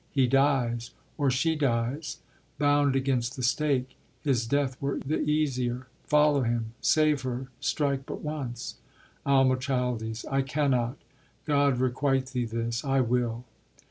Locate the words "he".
0.09-0.25